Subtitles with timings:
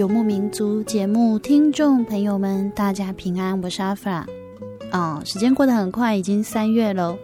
[0.00, 4.26] 游牧民族节目，听众朋友们，大家平安，我是阿弗拉。
[4.92, 7.14] 哦，时间过得很快，已经三月了。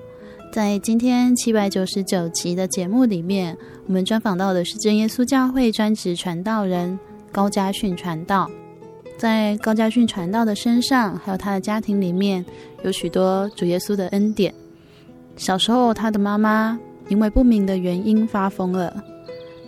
[0.52, 6.98] 在今天七百九十九集的节目里面，我们专访到的是真耶稣教会专职传道人
[7.32, 8.46] 高家训传道。
[9.16, 12.44] 在高家训传道的身上，还有他的家庭里面，
[12.84, 14.52] 有许多主耶稣的恩典。
[15.38, 19.02] 小时候，他的妈妈因为不明的原因发疯了。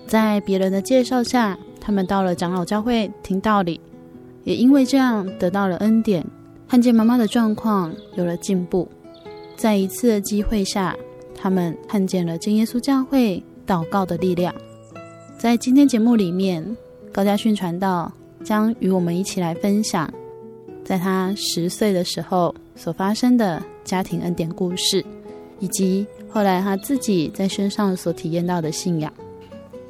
[0.07, 3.81] 在别人的介绍下，他们到了长老教会听道理，
[4.45, 6.23] 也因为这样得到了恩典，
[6.69, 8.87] 看见妈妈的状况有了进步。
[9.57, 10.95] 在一次的机会下，
[11.35, 14.55] 他们看见了真耶稣教会祷告的力量。
[15.39, 16.77] 在今天节目里面，
[17.11, 18.13] 高家训传道
[18.45, 20.13] 将与我们一起来分享，
[20.85, 25.03] 在他十岁的时候所发生的家庭恩典故事，
[25.59, 29.11] 以及后来他自己在身上所体验到的信仰。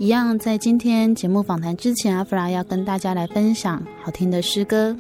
[0.01, 4.97] 一样，在今天节目访谈之前，阿弗拉要跟大家来分享好听的诗歌，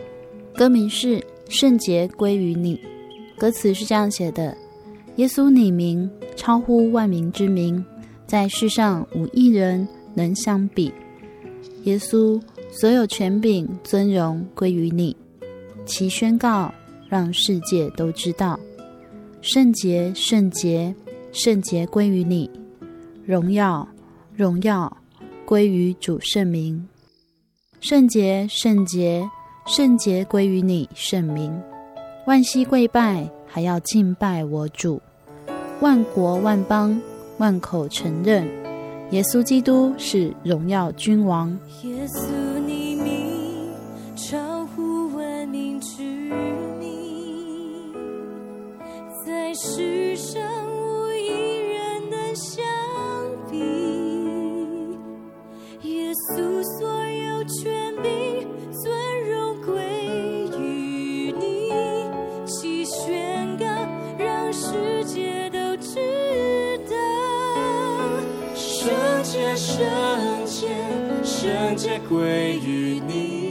[0.57, 2.77] 歌名是《圣洁归于你》，
[3.39, 4.57] 歌词是这样写的：
[5.15, 7.85] 耶稣你名超乎万名之名，
[8.27, 10.93] 在世上无一人能相比。
[11.85, 15.17] 耶稣所有权柄尊荣归于你，
[15.87, 16.75] 其宣告
[17.09, 18.59] 让世界都知道，
[19.43, 20.93] 圣洁圣洁
[21.31, 22.51] 圣洁归于你，
[23.25, 23.87] 荣耀。
[24.39, 24.97] 荣耀
[25.45, 26.89] 归于主圣名，
[27.81, 29.29] 圣洁圣洁
[29.67, 31.53] 圣洁归于你圣名，
[32.25, 35.03] 万膝跪拜，还要敬拜我主，
[35.81, 37.03] 万国万邦
[37.39, 38.47] 万口承认，
[39.11, 41.51] 耶稣基督是荣耀君王。
[41.83, 43.75] 耶稣你名
[44.15, 46.01] 超乎万名之
[46.79, 47.93] 名，
[49.27, 50.58] 在世上。
[69.57, 69.85] 圣
[70.47, 70.69] 洁，
[71.25, 73.48] 圣洁归于你。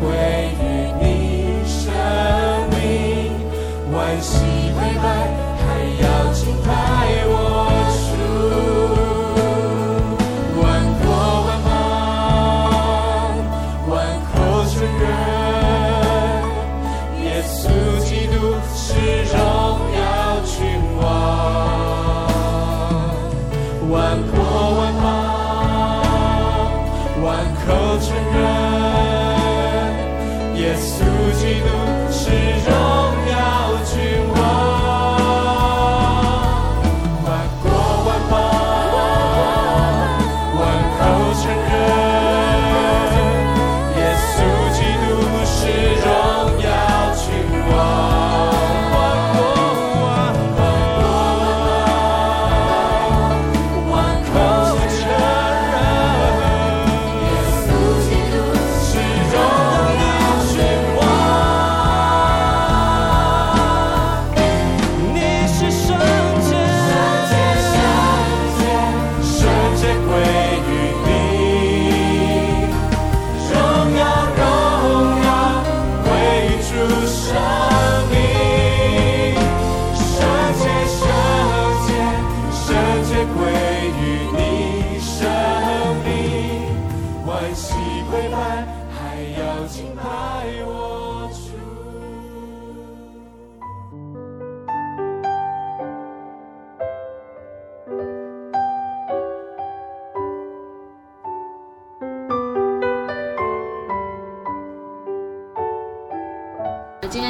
[0.00, 0.47] 今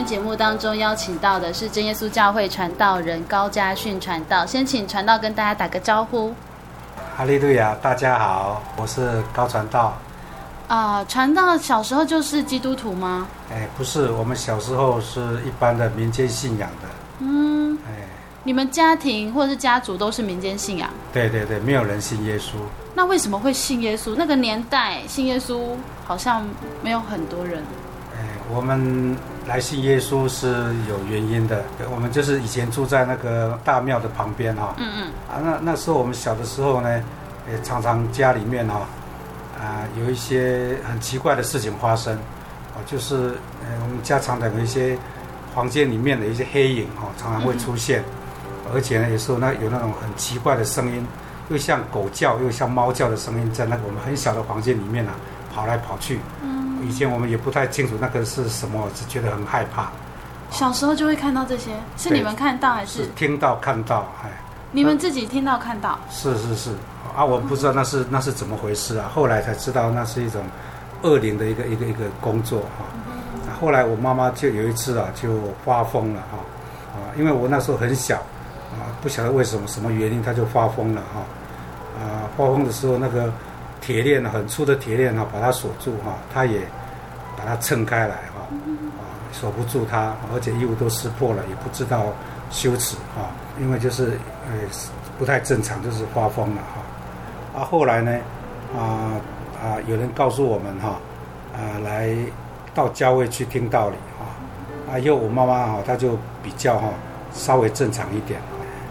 [0.08, 6.32] 节目当中邀请到的是真耶稣教会传道人高家训传道，先请传道跟大家打个招呼。
[7.14, 9.98] 哈利路亚，大家好，我是高传道。
[10.66, 13.28] 啊、呃，传道小时候就是基督徒吗？
[13.52, 16.88] 哎，不是，我们小时候是一般的民间信仰的。
[17.18, 18.06] 嗯，哎，
[18.44, 20.88] 你们家庭或者是家族都是民间信仰？
[21.12, 22.54] 对对对，没有人信耶稣。
[22.94, 24.14] 那为什么会信耶稣？
[24.16, 25.76] 那个年代信耶稣
[26.06, 26.48] 好像
[26.82, 27.62] 没有很多人。
[28.16, 29.14] 哎，我们。
[29.48, 30.46] 来信耶稣是
[30.90, 37.02] 有原因的，我们就是以前住在那个大庙的旁边哈，嗯嗯，啊那那时候我们小的时候呢，
[37.50, 38.86] 也常常家里面哈，
[39.58, 44.98] 啊有一些很奇怪的事情发生，啊就是呃我们家常的有一些
[45.54, 48.02] 房间里面的一些黑影哈，常常会出现，
[48.66, 51.06] 嗯、而且呢有时候那有那种很奇怪的声音，
[51.48, 55.16] 又像狗叫又像猫叫的声音，在那个我们很小的房间里面呢、啊、
[55.54, 56.20] 跑来跑去。
[56.42, 59.90] 嗯以前我们也不太清楚那个是什么，只觉得很害怕。
[60.50, 63.02] 小时候就会看到这些，是你们看到还是？
[63.02, 64.06] 是听到看到？
[64.24, 64.30] 哎，
[64.72, 65.98] 你们自己听到看到？
[66.10, 66.70] 是是是
[67.14, 70.42] 啊，我不知道那是那是怎么回事啊，后来才知道那是一种
[71.02, 72.84] 恶灵的一个一个一个工作哈。
[73.46, 75.28] 啊，后来我妈妈就有一次啊就
[75.64, 76.38] 发疯了哈
[76.94, 78.16] 啊，因为我那时候很小
[78.72, 81.20] 啊，不晓得为什么什么原因，她就发疯了哈
[82.00, 83.32] 啊，发疯的时候那个。
[83.80, 86.60] 铁链很粗的铁链哈，把它锁住哈，它也
[87.36, 88.46] 把它撑开来哈，
[88.98, 92.06] 啊，锁不住它，而且衣服都撕破了，也不知道
[92.50, 93.30] 羞耻哈，
[93.60, 94.52] 因为就是呃
[95.18, 97.60] 不太正常，就是发疯了哈。
[97.60, 98.18] 啊，后来呢，
[98.76, 99.16] 啊
[99.62, 101.00] 啊，有人告诉我们哈，
[101.54, 102.14] 啊，来
[102.74, 106.88] 到教会去听道理哈，啊，因为我妈妈哈，她就比较哈
[107.32, 108.40] 稍微正常一点。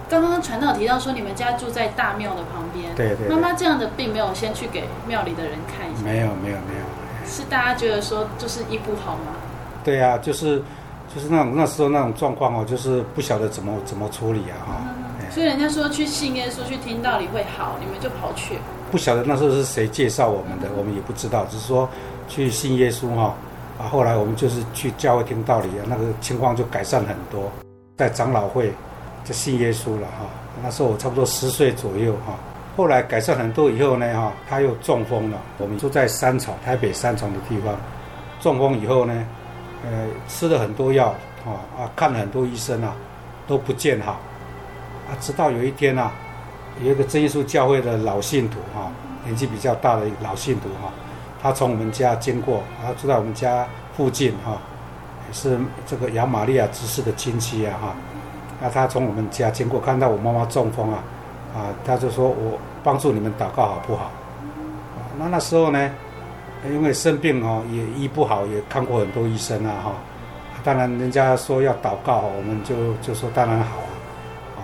[0.09, 2.95] 刚刚传道提到说，你们家住在大庙的旁边。
[2.95, 3.29] 对，对对。
[3.29, 6.01] 妈妈这样的病没有先去给庙里的人看一下。
[6.03, 7.27] 没有没有没有。
[7.29, 9.33] 是大家觉得说，就是医不好吗？
[9.83, 10.63] 对啊，就是
[11.13, 14.81] 就是那种那时候那种状况哦，就是不晓得怎么怎么处理啊哈。
[15.29, 18.57] 所以人家说去信耶稣去听道理会好，你们就跑去。
[18.89, 21.87] 不晓得那时候是谁介绍我们的，我们也不知道，只是说
[22.29, 23.33] 去信耶稣哈。
[23.77, 27.51] 啊，后来我们就是去教会听道理啊，那个情况就改善很多，
[27.97, 28.73] 在长老会。
[29.27, 30.25] 就信耶稣了哈，
[30.63, 32.33] 那时候我差不多十岁左右哈。
[32.77, 35.37] 后来改善很多以后呢哈，他又中风了。
[35.57, 37.75] 我们住在三重，台北三重的地方，
[38.39, 39.27] 中风以后呢，
[39.83, 41.07] 呃，吃了很多药
[41.45, 42.95] 啊啊，看了很多医生啊，
[43.47, 44.13] 都不见好
[45.09, 45.11] 啊。
[45.19, 46.13] 直到有一天啊，
[46.81, 48.89] 有一个真耶稣教会的老信徒哈，
[49.25, 50.89] 年纪比较大的一个老信徒哈，
[51.43, 53.67] 他从我们家经过，他住在我们家
[53.97, 54.57] 附近哈，
[55.27, 57.95] 也是这个亚玛利亚执事的亲戚啊哈。
[58.59, 61.03] 那他从我们家经过，看到我妈妈中风啊，
[61.55, 64.05] 啊，他就说我帮助你们祷告好不好？
[64.05, 65.91] 啊，那那时候呢，
[66.65, 69.91] 因为生病哦，也医不好，也看过很多医生啊哈。
[70.63, 74.57] 当然人家说要祷告，我们就就说当然好啊。
[74.57, 74.59] 啊，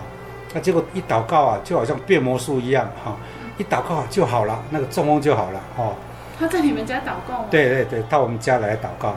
[0.54, 3.16] 那结果一祷告啊，就好像变魔术一样哈，
[3.58, 5.94] 一祷告就好了，那个中风就好了哦。
[6.40, 7.46] 他在你们家祷告吗？
[7.52, 9.14] 对对对，到我们家来祷告。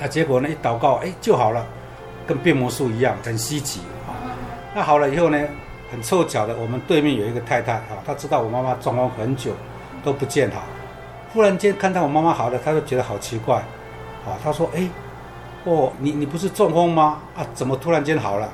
[0.00, 1.64] 那结果呢，一祷告哎就好了，
[2.26, 4.14] 跟变魔术一样，很稀奇啊。
[4.74, 5.38] 那好了以后呢？
[5.92, 9.52] 很凑巧的，我们对面有一个太太啊，她知道我妈妈中风很久
[10.02, 10.62] 都不见好，
[11.32, 13.58] 忽然间看到我妈妈好了，她就觉得好奇怪，
[14.26, 14.88] 啊，她说：“哎，
[15.62, 17.20] 哦，你你不是中风吗？
[17.36, 18.48] 啊，怎么突然间好了？”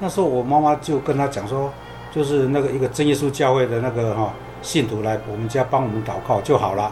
[0.00, 1.72] 那时候我妈妈就跟她讲说，
[2.10, 6.90] 就是那个一个真耶稣教会的那个哈信徒来我们家帮我们祷告就好了。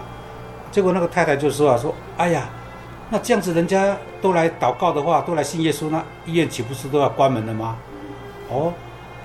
[0.70, 2.48] 结果那个太太就说啊，说：“哎呀，
[3.10, 7.76] 那这样子人家都来祷告的话，都来信耶稣，那医院岂不是都要关门了吗？”
[8.48, 8.72] 哦。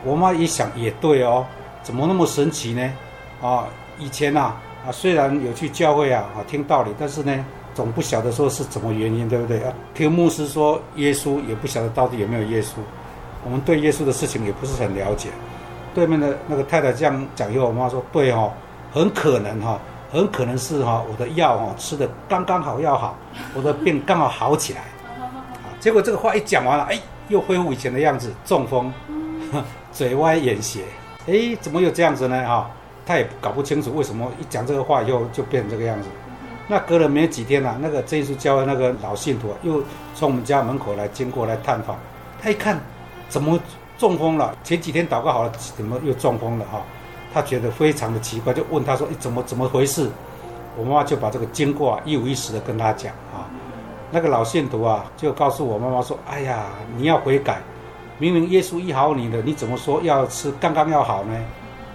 [0.03, 1.43] 我妈一想也对哦，
[1.81, 2.93] 怎么那么神奇呢？
[3.41, 3.65] 啊，
[3.97, 9.73] 以前呐啊，啊，虽然有去教会啊啊听道理，但是呢，总不晓得说是怎么原因，对不对啊？
[9.95, 12.73] 听牧师说耶稣，也不晓得到底有没有耶稣。
[13.43, 15.29] 我们对耶稣的事情也不是很了解。
[15.95, 18.51] 对面的那个太太这样讲以后，我妈说对哦，
[18.93, 19.79] 很可能哈，
[20.11, 23.17] 很可能是哈，我的药哈吃的刚刚好要好，
[23.53, 24.81] 我的病刚好好起来。
[25.19, 28.93] 啊，结果这个话一讲完了，哎，又恢复以前的样子，中风。
[29.93, 30.83] 嘴歪眼斜，
[31.25, 32.45] 哎，怎么又这样子呢？
[32.45, 32.65] 哈、哦，
[33.05, 36.09] 他也搞不清楚为什么一讲这个话以后就变成这个样子。
[36.67, 39.81] 那隔了没几天呢、啊，那个这次教会那个老信徒、啊、又
[40.13, 41.95] 从我们家门口来经过来探访，
[42.41, 42.77] 他一看
[43.29, 43.57] 怎么
[43.97, 44.53] 中风了？
[44.65, 46.65] 前几天祷告好了，怎么又中风了？
[46.69, 46.81] 哈、哦，
[47.35, 50.09] 他觉得非常的奇怪，就问他说：“哎，怎么怎么回事？”
[50.79, 53.43] 我妈妈就把这个经过啊一五一十的跟他讲啊。
[54.09, 57.61] 那个老信徒啊就告诉我妈妈说：“哎呀，你要悔改。”
[58.19, 61.37] 明明耶稣医好你了，你怎么说要吃刚刚要好呢？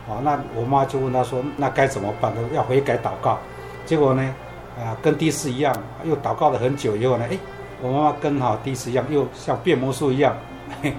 [0.06, 2.42] 啊，那我妈就问他说：“那该怎么办呢？
[2.52, 3.38] 要悔改祷告。”
[3.86, 4.34] 结果呢，
[4.78, 7.38] 啊，跟第一次一样，又祷告了很久以后呢，哎，
[7.80, 10.36] 我妈妈跟好第一次一样，又像变魔术一样，
[10.82, 10.92] 嘿，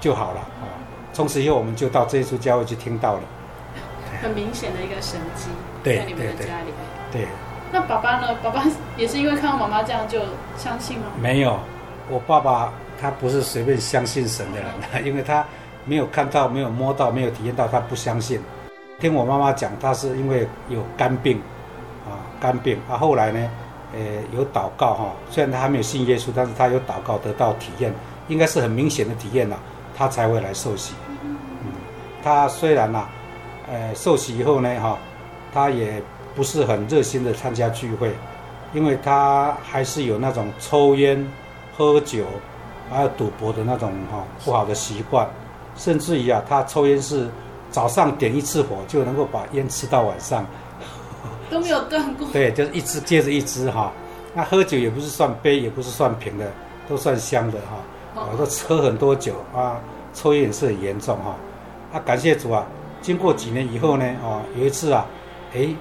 [0.00, 0.40] 就好了。
[0.40, 0.70] 啊，
[1.12, 3.20] 从此以后我们就到这一处教会去听到了。
[4.22, 5.48] 很明显的一个神迹，
[5.84, 6.74] 在你们的家里面。
[7.12, 7.22] 对。
[7.22, 7.28] 对
[7.70, 8.34] 那爸爸呢？
[8.42, 8.64] 爸爸
[8.96, 10.20] 也是因为看到妈妈这样就
[10.56, 11.04] 相信吗？
[11.20, 11.58] 没有，
[12.08, 12.72] 我爸爸。
[13.00, 14.68] 他不是随便相信神的人，
[15.06, 15.44] 因为他
[15.84, 18.40] 没有看到、没有摸到、没有体验到，他不相信。
[18.98, 21.40] 听我妈妈讲，他是因为有肝病，
[22.04, 22.76] 啊，肝病。
[22.88, 23.50] 他、啊、后来呢，
[23.94, 24.00] 呃，
[24.36, 27.94] 有祷告哈，虽然他还没有信耶稣，但是他有祷告得到体验，
[28.26, 29.56] 应该是很明显的体验了，
[29.96, 30.94] 他才会来受洗。
[31.22, 31.36] 嗯，
[32.24, 33.06] 他虽然呐，
[33.70, 34.98] 呃，受洗以后呢，哈，
[35.52, 36.02] 他也
[36.34, 38.12] 不是很热心的参加聚会，
[38.72, 41.26] 因为他还是有那种抽烟、
[41.76, 42.24] 喝酒。
[42.90, 45.28] 还有赌博的那种哈不好的习惯，
[45.76, 47.28] 甚至于啊，他抽烟是
[47.70, 50.46] 早上点一次火就能够把烟吃到晚上，
[51.50, 52.26] 都没有断过。
[52.32, 53.92] 对，就是一支接着一支哈。
[54.32, 56.50] 那喝酒也不是算杯，也不是算瓶的，
[56.88, 58.24] 都算香的哈。
[58.32, 59.78] 我都喝很多酒啊，
[60.14, 61.36] 抽烟也是很严重哈。
[61.92, 62.66] 啊，感谢主啊！
[63.00, 65.06] 经过几年以后呢，啊，有一次啊，
[65.52, 65.74] 诶，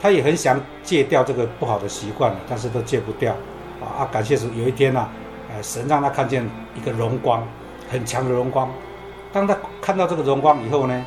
[0.00, 3.32] 他也很想戒掉这个不好的习惯，但是都戒不掉。
[3.80, 5.08] 啊啊，感谢主，有一天啊。
[5.62, 7.42] 神让他看见一个荣光，
[7.90, 8.70] 很强的荣光。
[9.32, 11.04] 当他看到这个荣光以后呢，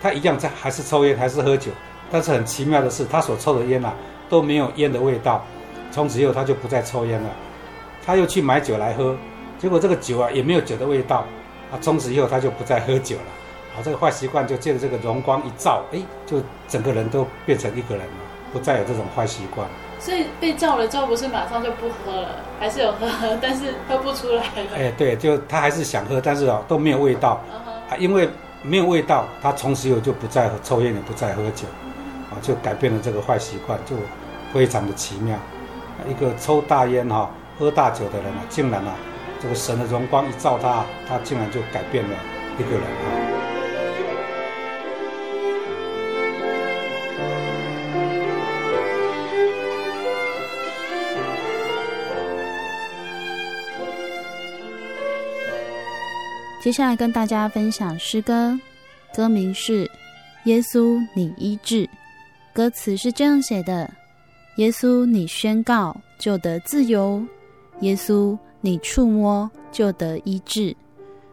[0.00, 1.72] 他一样在还是抽烟，还是喝酒。
[2.12, 3.94] 但是很奇妙的是，他所抽的烟啊
[4.28, 5.44] 都没有烟的味道。
[5.90, 7.30] 从此以后，他就不再抽烟了。
[8.04, 9.16] 他又去买酒来喝，
[9.58, 11.24] 结果这个酒啊也没有酒的味道。
[11.72, 13.22] 啊，从此以后他就不再喝酒了。
[13.76, 18.12] 啊，这个坏习惯就借着这个荣光一照，哎，就整个人都变成一个人了，
[18.52, 19.66] 不再有这种坏习惯。
[19.98, 23.06] 所以被照了之后，不是马上就不喝了，还是有喝，
[23.40, 24.76] 但是喝不出来了。
[24.76, 27.40] 哎，对，就他还是想喝，但是哦都没有味道。
[27.90, 28.28] 啊，因为
[28.62, 31.66] 没有味道，他从此以后就不再抽烟，也不再喝酒，
[32.30, 33.94] 啊，就改变了这个坏习惯，就
[34.52, 35.36] 非常的奇妙。
[36.08, 38.94] 一个抽大烟哈、喝大酒的人啊，竟然啊，
[39.38, 42.16] 这个神的荣光一照他，他竟然就改变了
[42.58, 43.19] 一个人啊。
[56.70, 58.56] 接下来跟大家分享诗歌，
[59.12, 59.84] 歌名是
[60.44, 61.84] 《耶稣你医治》，
[62.52, 63.92] 歌词是这样写的：
[64.54, 67.20] 耶稣你宣告就得自由，
[67.80, 70.72] 耶稣你触摸就得医治，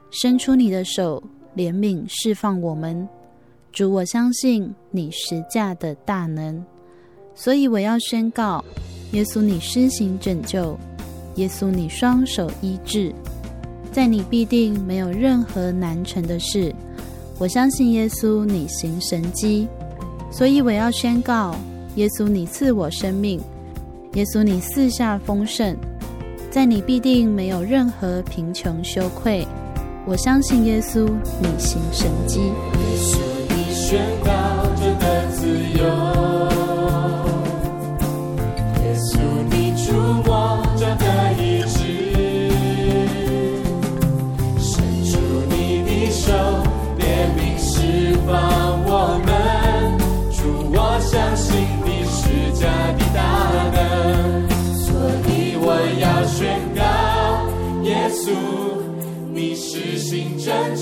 [0.09, 1.21] 伸出你的手
[1.55, 3.07] 怜悯释放我们，
[3.71, 6.65] 主我相信你实价的大能，
[7.35, 8.65] 所以我要宣告：
[9.11, 10.75] 耶稣你施行拯救，
[11.35, 13.13] 耶稣你双手医治。
[13.97, 16.71] 在你必定没有任何难成的事，
[17.39, 19.67] 我相信耶稣，你行神迹，
[20.29, 21.55] 所以我要宣告：
[21.95, 23.39] 耶稣，你赐我生命；
[24.13, 25.75] 耶稣，你赐下丰盛，
[26.51, 29.43] 在你必定没有任何贫穷羞愧。
[30.05, 31.09] 我相信耶稣，
[31.41, 32.39] 你行神迹。
[32.39, 32.53] 耶
[32.99, 33.17] 稣，
[33.49, 34.31] 你宣告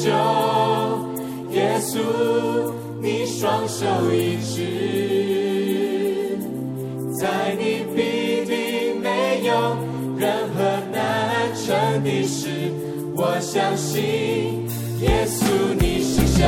[0.05, 0.11] 救；
[1.49, 1.97] 耶稣，
[3.01, 6.37] 你双手一直，
[7.19, 9.75] 在你必定没有
[10.15, 12.71] 任何难成的事。
[13.15, 14.67] 我相信
[15.01, 16.47] 耶稣，你是神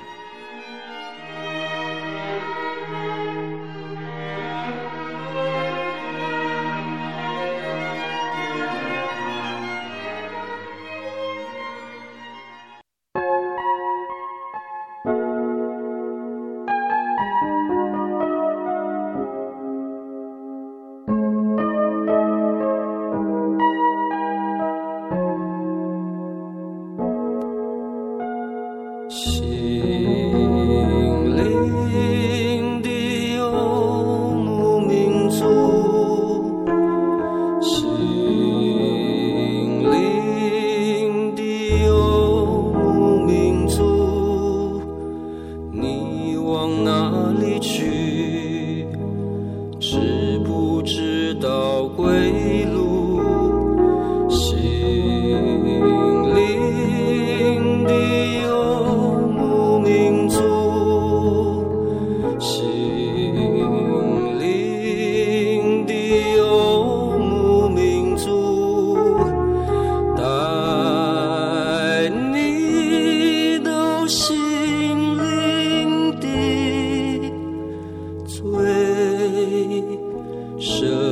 [80.63, 81.10] 欢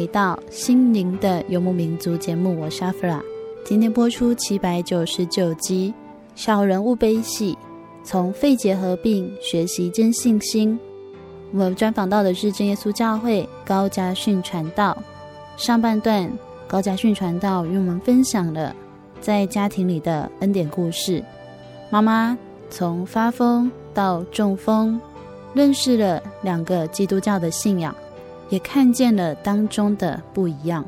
[0.00, 3.22] 回到《心灵的游牧民族》节目，我是阿弗拉。
[3.66, 5.92] 今天播出七百九十九集
[6.34, 7.52] 《小人物悲喜》，
[8.02, 10.80] 从肺结核病学习真信心。
[11.52, 14.96] 我们专访到的是真耶稣教会高家训传道。
[15.58, 16.32] 上半段，
[16.66, 18.74] 高家训传道与我们分享了
[19.20, 21.22] 在家庭里的恩典故事。
[21.90, 22.38] 妈妈
[22.70, 24.98] 从发疯到中风，
[25.52, 27.94] 认识了两个基督教的信仰。
[28.50, 30.84] 也看见了当中的不一样。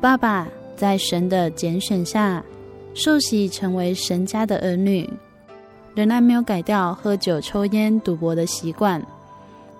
[0.00, 2.44] 爸爸在神的拣选下
[2.94, 5.08] 受洗成为神家的儿女，
[5.94, 9.04] 仍然没有改掉喝酒、抽烟、赌博的习惯。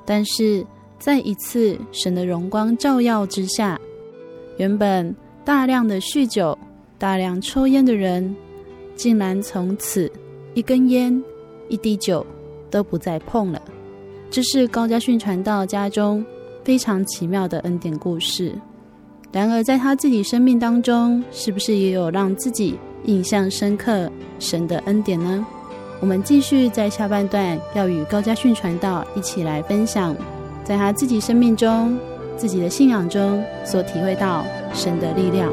[0.05, 0.67] 但是
[0.99, 3.79] 在一次神的荣光照耀之下，
[4.57, 5.15] 原本
[5.45, 6.59] 大量的酗酒、
[6.99, 8.35] 大量抽烟的人，
[8.97, 10.11] 竟然从此
[10.55, 11.23] 一根烟、
[11.69, 12.27] 一滴酒
[12.71, 13.61] 都不再碰了。
[14.31, 16.25] 这是高家训传道家中。
[16.65, 18.53] 非常奇妙的恩典故事。
[19.31, 25.45] 然而，在他自己生命当中，是不是也有让自己印象深刻神的恩典呢？
[26.01, 30.15] 我们继续在下半段要与高家训传道一起来分享，
[30.63, 31.99] 在他自己生命中、
[32.37, 35.53] 自己的信仰中所体会到神的力量。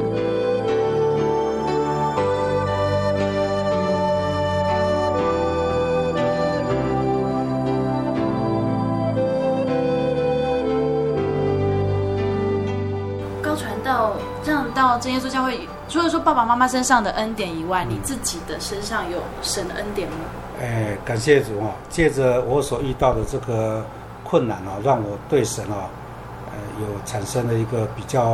[15.32, 20.16] 教会除了说爸爸妈妈身上的恩典以外，你自己的身上有神的恩典吗？
[20.60, 21.72] 哎，感谢主啊！
[21.88, 23.82] 借着我所遇到的这个
[24.22, 25.88] 困难啊，让我对神啊，
[26.48, 28.32] 呃，有产生了一个比较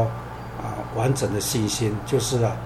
[0.58, 1.96] 啊完整的信心。
[2.04, 2.56] 就是啊，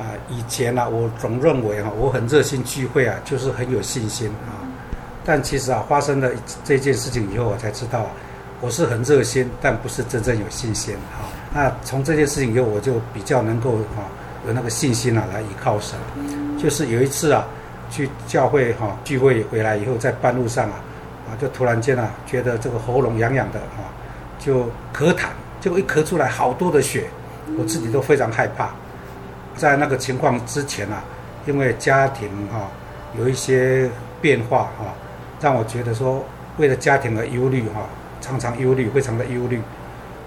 [0.00, 4.66] 啊以前啊，我总认为啊，我很热心聚会啊，就是很有信心啊。
[5.24, 6.28] 但其实啊，发生了
[6.64, 8.06] 这件事情以后，我才知道，
[8.60, 11.26] 我是很热心，但不是真正有信心哈。
[11.52, 14.02] 那从这件事情以后，我就比较能够哈
[14.46, 15.98] 有那个信心啊，来依靠神。
[16.58, 17.46] 就是有一次啊，
[17.90, 20.80] 去教会哈聚会回来以后，在半路上啊，
[21.28, 23.92] 啊就突然间啊，觉得这个喉咙痒痒的啊，
[24.38, 24.64] 就
[24.94, 25.26] 咳痰，
[25.60, 27.04] 结果一咳出来好多的血，
[27.58, 28.70] 我自己都非常害怕。
[29.54, 31.04] 在那个情况之前啊，
[31.46, 32.68] 因为家庭哈
[33.18, 33.88] 有一些
[34.20, 34.94] 变化哈，
[35.40, 36.24] 让我觉得说
[36.56, 37.82] 为了家庭而忧虑哈，
[38.20, 39.60] 常常忧虑，非常的忧虑。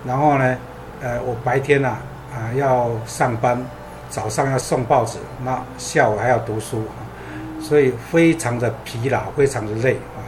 [0.06, 0.58] 然后呢，
[1.02, 1.98] 呃，我白天呐，
[2.34, 3.62] 啊，啊要上班，
[4.10, 6.84] 早上要送报纸，那下午还要读书，
[7.62, 10.22] 所以非常的疲劳，非常的累啊。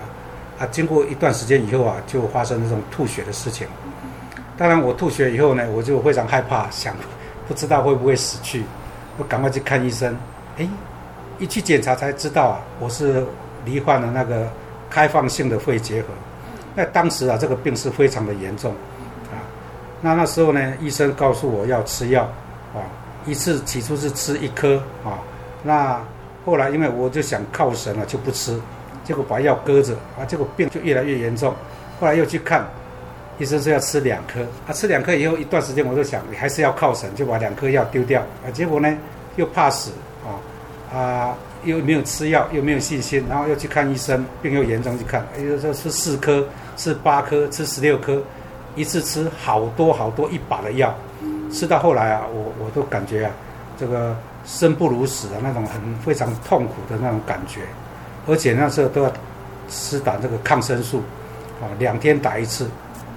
[0.59, 3.67] 啊，经过一段时间以后啊，就发生这种吐血的事情。
[4.57, 6.93] 当然，我吐血以后呢，我就非常害怕，想
[7.47, 8.63] 不知道会不会死去，
[9.17, 10.15] 我赶快去看医生。
[10.57, 10.67] 哎，
[11.39, 13.25] 一去检查才知道啊，我是
[13.65, 14.47] 罹患了那个
[14.89, 16.07] 开放性的肺结核。
[16.75, 18.71] 那当时啊，这个病是非常的严重。
[18.71, 19.37] 啊
[20.03, 22.23] 那那时候呢，医生告诉我要吃药，
[22.73, 22.81] 啊，
[23.27, 25.19] 一次起初是吃一颗，啊，
[25.61, 26.01] 那
[26.43, 28.59] 后来因为我就想靠神了，就不吃，
[29.03, 31.53] 结果把药搁着，啊，结果病就越来越严重，
[31.99, 32.67] 后来又去看，
[33.37, 38.97] 医生说要吃两颗，啊，吃两颗以后一段时间我就想，你还是要靠神，就把两颗药丢掉，啊，结果呢
[39.35, 39.91] 又怕死，
[40.25, 46.45] 啊，啊，又没有吃药，又没有信心，然后又去看医生，病又严重去看，哎呦，这吃四颗，
[46.75, 48.21] 吃八颗，吃十六颗，
[48.75, 50.93] 一次吃好多好多一把的药，
[51.51, 53.31] 吃到后来啊，我我都感觉啊，
[53.77, 57.61] 这个生不如死的那种很非常痛苦的那种感觉，
[58.27, 59.11] 而且那时候都要
[59.69, 61.03] 吃打这个抗生素，
[61.61, 62.65] 啊，两天打一次，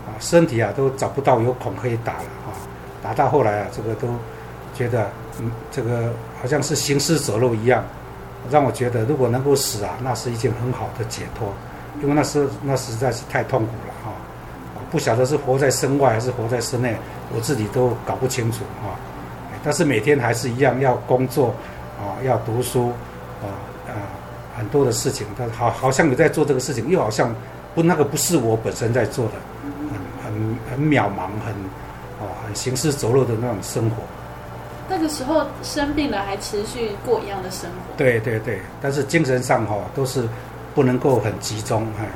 [0.07, 2.53] 啊，身体啊都找不到有孔可以打了啊，
[3.03, 4.09] 打到后来啊，这个都
[4.75, 7.83] 觉得嗯，这个好像是行尸走肉一样。
[8.51, 11.53] 让我觉得，如果能够死啊，那是一件很好的解脱，
[12.03, 14.13] 因为那是那实在是太痛苦了哈，
[14.91, 16.97] 不晓得是活在身外还是活在身内，
[17.35, 18.95] 我自己都搞不清楚啊。
[19.65, 21.55] 但是每天还是一样要工作
[21.99, 22.93] 啊，要读书
[23.41, 23.49] 啊
[23.89, 23.97] 啊，
[24.57, 27.35] 很多的事情，但好好像你在做这个事情，又好像
[27.75, 29.33] 不那个不是我本身在做的，
[30.23, 31.55] 很很很渺茫，很
[32.21, 33.97] 啊很行尸走肉的那种生活。
[34.89, 37.97] 那个时候生病了，还持续过一样的生活。
[37.97, 40.29] 对对对，但是精神上哈都是
[40.75, 42.07] 不能够很集中哎。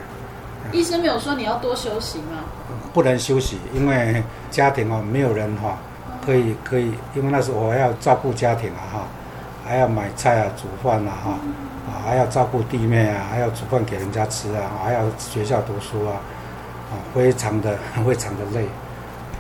[0.71, 2.45] 医生没有说你要多休息吗？
[2.93, 5.79] 不能休息，因为家庭哦没有人哈
[6.25, 9.01] 可以可以，因为那时候我还要照顾家庭啊哈，
[9.65, 11.31] 还要买菜啊、煮饭啊哈
[11.89, 16.21] 啊，还要照顾弟妹啊，还要煮饭给人家吃啊，还要学校读书啊
[16.91, 18.67] 啊，非常的 非常的累。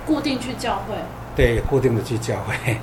[0.06, 0.94] 固定去教会。
[1.36, 2.78] 对，固定的去教会。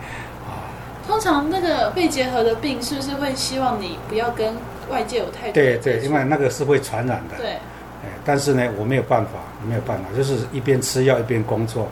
[1.08, 4.54] 通常那个肺结核的病是不是会希望你不要跟
[4.89, 5.54] 外界有太多？
[5.54, 7.38] 对对，因为那个是会传染的。
[7.38, 7.52] 对。
[7.52, 9.32] 哎，但是呢，我没有办法，
[9.68, 11.84] 没有办法，就是一边吃药一边工作，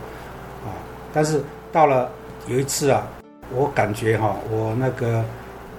[0.64, 0.70] 啊。
[1.12, 1.40] 但是
[1.72, 2.10] 到了
[2.46, 3.06] 有一次啊，
[3.54, 5.24] 我感觉哈、啊，我那个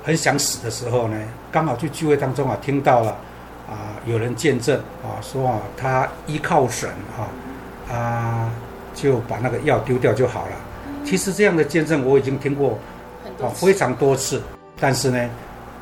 [0.04, 1.18] 很想死的时候呢，
[1.52, 3.12] 刚好去聚会当中啊，听到了
[3.70, 8.52] 啊，有人见证啊，说啊，他依靠神啊，啊，
[8.94, 10.52] 就把那个药丢掉就好了。
[11.04, 12.80] 其实这样的见证我已经听过。
[13.42, 14.42] 啊，非常多次，
[14.80, 15.30] 但是呢，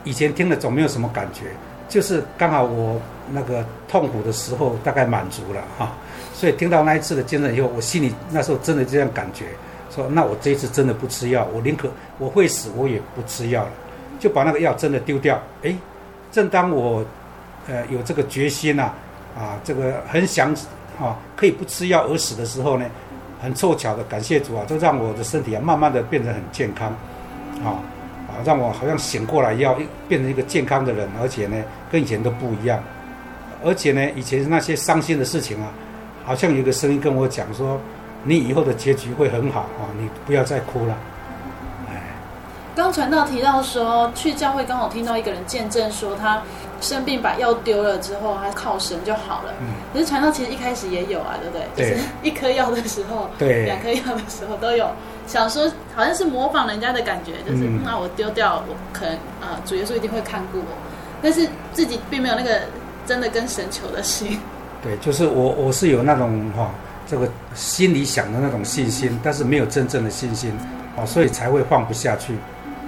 [0.03, 1.45] 以前听了总没有什么感觉，
[1.87, 2.99] 就是刚好我
[3.31, 5.93] 那个痛苦的时候大概满足了哈，
[6.33, 9.45] 所以听到那一次的见证以后，我心里那时候真的这样感觉，
[9.93, 13.71] 说那我这一次真的不吃药，我宁可我会死我也不吃药了，
[14.19, 15.39] 就把那个药真的丢掉。
[15.61, 15.75] 哎，
[16.31, 17.05] 正当我
[17.67, 18.91] 呃有这个决心呐，
[19.37, 20.53] 啊，这个很想
[20.99, 22.85] 啊可以不吃药而死的时候呢，
[23.41, 26.95] 很凑巧的感谢主啊，就让我的身体啊慢慢的变得很健康。
[27.63, 27.77] 啊
[28.27, 31.57] 啊，让我好像醒过来，要变成一个健康的人，而且呢，
[31.91, 32.81] 跟以前都不一样。
[33.63, 35.71] 而且呢，以前那些伤心的事情啊，
[36.25, 37.79] 好像有个声音跟我讲说，
[38.23, 40.97] 你以后的结局会很好啊，你不要再哭了。
[42.73, 46.41] 哎，刚传道提到说，去教会刚好听到一个人见证说，他
[46.81, 49.53] 生病把药丢了之后，他靠神就好了。
[49.61, 51.67] 嗯，可是传道其实一开始也有啊，对不对？
[51.75, 51.91] 对。
[51.91, 54.87] 就是一颗药的时候，对，两颗药的时候都有。
[55.25, 60.65] 想说好像是模仿人家的感觉，就是、嗯、那我丢掉，我可能啊、呃，主耶稣一定会看顾我，
[61.21, 62.59] 但是自己并没有那个
[63.05, 64.37] 真的跟神求的心。
[64.81, 66.69] 对，就是我我是有那种哈、哦，
[67.07, 70.51] 这个心里想的那种信心，但是没有真正的信心，
[70.97, 72.35] 啊、哦，所以才会放不下去，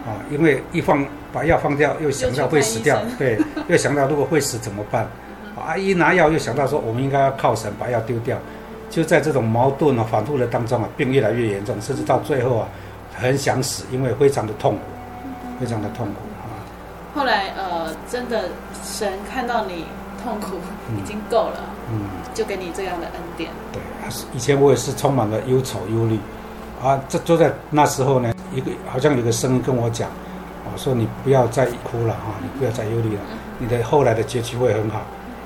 [0.05, 5.07] 啊、哦，因为一放把药放掉，又想到会死掉，对，又想到如果会死怎么办？
[5.55, 8.37] 啊，一拿药又想到说我们应该要靠神把药丢掉。
[8.87, 12.67] 就在这种矛盾啊、反复的当中啊，病越来越严重，甚至到最后啊，
[13.15, 14.81] 很想死，因为非常的痛苦，
[15.59, 16.47] 非常的痛苦啊。
[17.15, 18.45] 后来呃，真的
[18.83, 19.85] 神看到你
[20.23, 20.57] 痛苦
[20.95, 22.01] 已经够了，嗯，
[22.33, 23.49] 就给你这样的恩典。
[23.73, 23.81] 对，
[24.33, 26.19] 以前我也是充满了忧愁忧虑
[26.83, 33.21] 啊，这就在那时候呢，一个好像有个声音跟我讲，啊，说你不要再哭了啊，你不要再忧虑了，
[33.59, 35.01] 你的后来的结局会很好。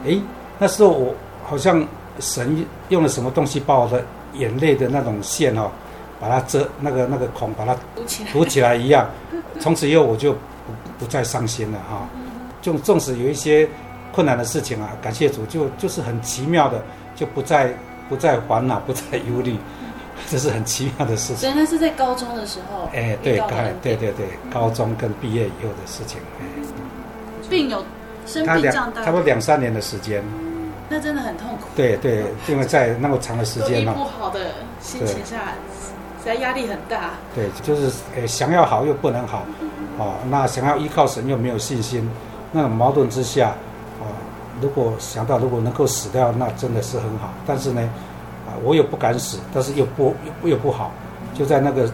[0.06, 0.22] 诶，
[0.58, 1.14] 那时候我
[1.44, 1.86] 好像。
[2.22, 5.72] 神用了什么东西把我的眼泪的那种线哦，
[6.20, 9.10] 把它遮那个那个孔，把它堵起来，堵起来一样。
[9.58, 10.40] 从此以后我就不
[11.00, 12.06] 不再伤心了哈。
[12.62, 13.66] 就纵使有一些
[14.12, 16.84] 困难的事情啊，感谢主，就就是很奇妙的，
[17.16, 17.74] 就不再
[18.10, 19.56] 不再烦恼，不再忧虑，
[20.30, 21.38] 这是很奇妙的事情。
[21.38, 23.48] 所以那是在高中的时候，哎，对，高
[23.82, 26.20] 对对对，高中跟毕业以后的事情。
[26.40, 26.46] 哎，
[27.50, 27.84] 病有
[28.26, 30.24] 生病这样大，差不多两三年的时间。
[30.92, 31.68] 那真的很痛苦。
[31.76, 34.40] 对对，因为在那么长的时间嘛，不好的
[34.82, 35.54] 心情下，
[36.20, 37.12] 实在压力很大。
[37.36, 39.46] 对，就是诶，想要好又不能好，
[40.00, 42.10] 哦，那想要依靠神又没有信心，
[42.52, 43.54] 那种矛盾之下，
[44.00, 44.10] 哦，
[44.62, 47.32] 如果想到如果能够死掉，那真的是很好。
[47.46, 47.88] 但是呢，
[48.64, 50.92] 我又不敢死，但是又不又不好，
[51.34, 51.90] 就在那个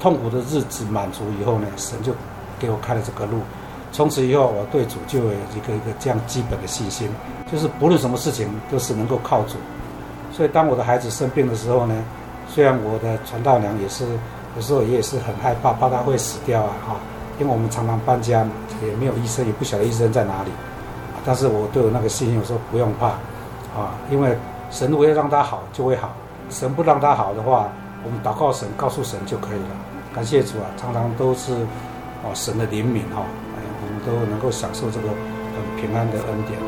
[0.00, 2.12] 痛苦的日子满足以后呢，神就
[2.58, 3.38] 给我开了这个路。
[3.92, 7.08] 从此以后，我对主就有一个一个这样基本的信心，
[7.50, 9.56] 就是不论什么事情都是能够靠主。
[10.32, 12.04] 所以当我的孩子生病的时候呢，
[12.48, 14.04] 虽然我的传道娘也是
[14.56, 16.96] 有时候也是很害怕，怕他会死掉啊，哈，
[17.40, 18.52] 因为我们常常搬家嘛，
[18.86, 20.50] 也没有医生，也不晓得医生在哪里。
[21.24, 23.08] 但是我对我那个信心，我说不用怕，
[23.76, 24.36] 啊，因为
[24.70, 26.08] 神如果要让他好，就会好；
[26.48, 27.68] 神不让他好的话，
[28.04, 29.76] 我们祷告神，告诉神就可以了。
[30.14, 31.52] 感谢主啊，常常都是
[32.22, 33.22] 哦神的怜悯哈，
[33.56, 36.58] 哎，我们都能够享受这个很平安的恩典。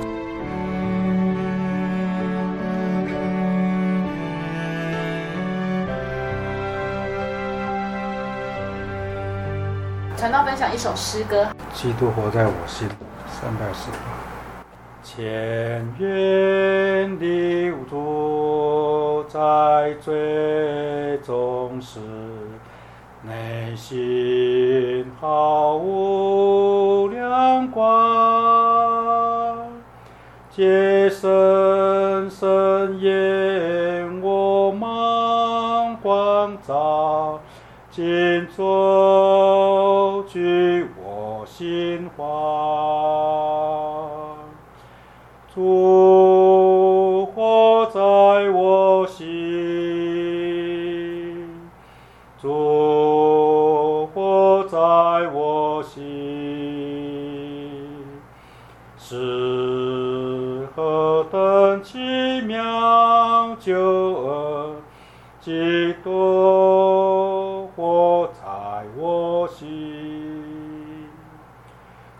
[10.16, 12.88] 传道分享一首诗歌，基督活在我心，
[13.40, 13.98] 三百四十
[15.12, 15.16] 八。
[15.16, 22.00] 千元的主在最终时，
[23.22, 27.84] 内心毫无亮光，
[30.50, 37.38] 借深深眼我盲光照，
[37.90, 42.08] 今作具我心
[63.64, 64.74] 救恩！
[65.40, 68.42] 基督活在
[68.96, 71.08] 我心，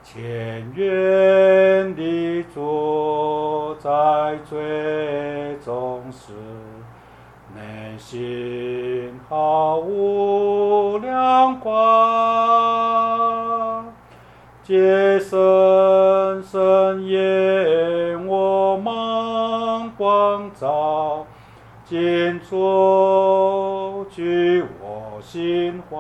[0.05, 3.75] 千元的主。
[3.81, 6.33] 在最终时，
[7.57, 11.75] 内心毫无亮光，
[14.63, 21.27] 借深深眼我盲光照，
[21.93, 25.95] 今作具我心怀，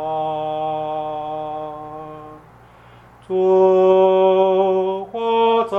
[3.28, 5.76] 主活在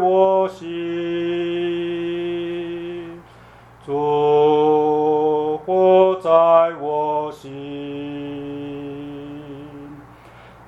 [0.00, 0.86] 我心。
[6.22, 6.30] 在
[6.80, 7.52] 我心，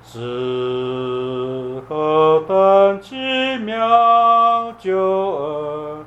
[0.04, 3.16] 是何等奇
[3.64, 6.04] 妙救恩！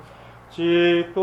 [0.49, 1.19] 基督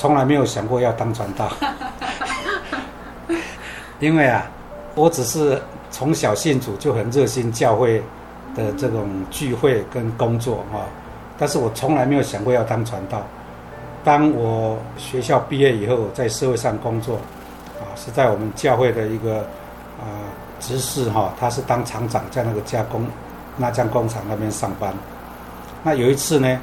[0.00, 1.52] 从来没有想过要当传道，
[4.00, 4.46] 因为啊，
[4.94, 8.02] 我只是从小信主就很热心教会
[8.56, 10.88] 的这种聚会跟工作啊，
[11.36, 13.20] 但是我从来没有想过要当传道。
[14.02, 17.16] 当我学校毕业以后，在社会上工作，
[17.78, 19.40] 啊，是在我们教会的一个
[20.00, 20.24] 啊
[20.60, 23.06] 执事哈，他是当厂长，在那个加工
[23.58, 24.94] 那家工厂那边上班。
[25.82, 26.58] 那有一次呢，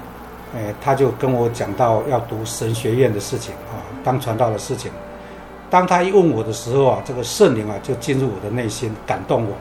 [0.55, 4.91] 哎，他就跟我讲到要读神学院的事情啊，当传道的事情。
[5.69, 9.51] 当他一问我的时候啊，这个圣灵啊就进入我的内心，感动我，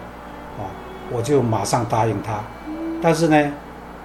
[0.63, 0.71] 啊，
[1.11, 2.41] 我就马上答应他。
[3.03, 3.53] 但是呢，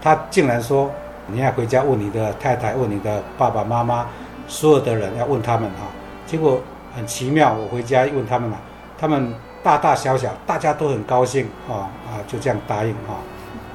[0.02, 0.90] 他竟然说。
[1.28, 4.06] 你要回家问你的太太，问你的爸爸妈妈，
[4.50, 5.88] 所有的人要问他们啊。
[6.26, 6.60] 结果
[6.94, 8.58] 很奇妙，我回家一问他们嘛，
[8.98, 13.16] 他们大大小小大家都很高兴啊啊，就这样答应啊。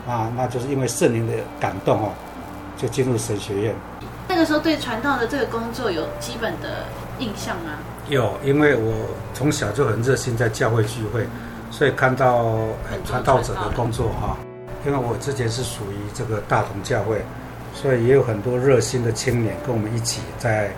[0.07, 2.11] 啊，那就是因为圣灵的感动哦，
[2.77, 3.75] 就进入神学院。
[4.29, 6.85] 那个时候对传道的这个工作有基本的
[7.19, 7.73] 印象吗？
[8.09, 8.93] 有，因为我
[9.35, 11.27] 从小就很热心在教会聚会，
[11.71, 12.55] 所以看到
[13.05, 14.37] 传道者的工作哈。
[14.85, 17.23] 因为我之前是属于这个大同教会。
[17.75, 20.71] 所以也有很多热心的青年跟我们一起在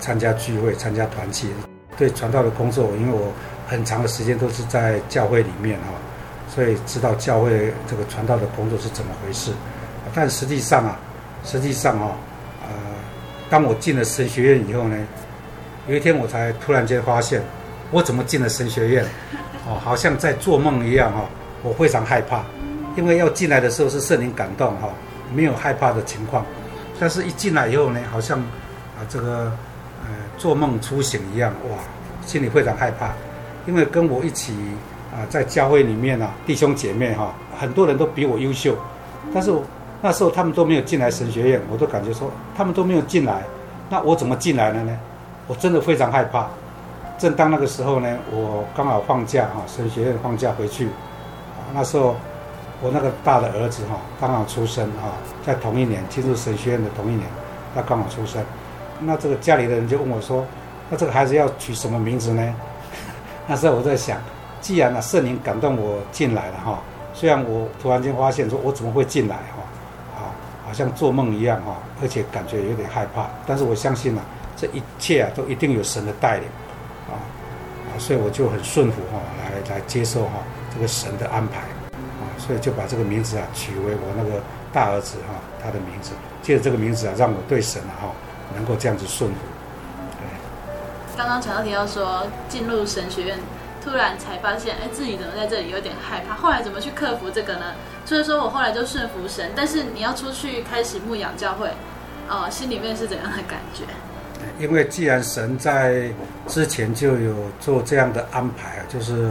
[0.00, 1.50] 参加聚会、参加团契。
[1.98, 3.30] 对传道的工作，因为我
[3.68, 5.92] 很长的时间都是在教会里面哈，
[6.48, 9.52] 所以知道教会这个传道的工作是怎么回事。
[10.14, 10.98] 但实际上啊，
[11.46, 12.10] 实际上哈，
[12.62, 12.68] 呃，
[13.48, 14.96] 当我进了神学院以后呢，
[15.88, 17.40] 有一天我才突然间发现，
[17.90, 19.04] 我怎么进了神学院？
[19.66, 21.24] 哦，好像在做梦一样哈，
[21.62, 22.44] 我非常害怕，
[22.96, 24.90] 因为要进来的时候是圣灵感动哈。
[25.34, 26.46] 没有害怕的情况，
[27.00, 29.52] 但是一进来以后呢，好像啊这个
[30.02, 31.78] 呃做梦初醒一样，哇，
[32.24, 33.10] 心里非常害怕，
[33.66, 34.54] 因为跟我一起
[35.12, 38.78] 啊在教会里面啊弟兄姐妹哈、啊，很多人都比我优秀，
[39.34, 39.64] 但是我
[40.00, 43.42] 那时候他们都没有进来神学院，我都感觉说他们都没有进来，
[43.88, 44.98] 那我怎么进来了呢？
[45.46, 46.46] 我真的非常害怕。
[47.18, 50.88] 正当那个时候呢，我刚好放假哈、神学院放假回去，
[51.74, 52.14] 那时候。
[52.82, 55.08] 我那个大的儿子哈，刚好出生哈，
[55.42, 57.26] 在同一年进入神学院的同一年，
[57.74, 58.44] 他刚好出生。
[59.00, 60.44] 那这个家里的人就问我说
[60.90, 62.54] ：“那这个孩子要取什么名字呢？”
[63.48, 64.18] 那时候我在想，
[64.60, 66.78] 既然呢圣灵感动我进来了哈，
[67.14, 69.64] 虽然我突然间发现说我怎么会进来哈，
[70.66, 74.24] 好像做梦一样哈，而且感觉有点害怕，但是我相信啊，
[74.56, 76.48] 这一切啊都一定有神的带领，
[77.08, 77.14] 啊，
[77.98, 80.32] 所以我就很顺服哈，来来接受哈
[80.74, 82.26] 这个神的安排啊。
[82.38, 84.42] 所以就把这个名字啊取为我那个
[84.72, 86.10] 大儿子哈、他的名字，
[86.42, 88.08] 借着这个名字啊，让我对神啊哈
[88.54, 89.36] 能够这样子顺服。
[91.16, 93.38] 刚刚传道提到说，进入神学院，
[93.82, 96.34] 突然才发现，哎，自己怎么在这里有点害怕？
[96.34, 97.72] 后来怎么去克服这个呢？
[98.06, 101.68] 所以说我后来就顺服神，但是你要出去开始牧养教会，
[102.30, 103.82] 哦，心里面是怎样的感觉？
[104.58, 106.08] 因为既然神在
[106.46, 109.26] 之前就有做这样的安排，就是